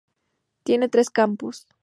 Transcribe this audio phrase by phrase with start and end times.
[0.63, 1.67] Tiene tres campus.